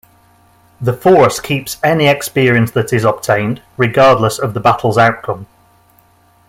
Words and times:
The 0.81 0.93
Force 0.93 1.39
keeps 1.39 1.77
any 1.83 2.07
experience 2.07 2.71
that 2.71 2.91
is 2.91 3.03
obtained, 3.03 3.61
regardless 3.77 4.39
of 4.39 4.55
the 4.55 4.59
battle's 4.59 4.97
outcome. 4.97 5.45